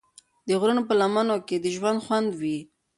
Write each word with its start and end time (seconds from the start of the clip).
د 0.47 0.49
غرونو 0.59 0.81
په 0.89 0.93
لمنو 0.99 1.35
کې 1.47 1.55
د 1.59 1.65
ژوند 1.75 1.99
خوند 2.05 2.29
وي. 2.41 2.57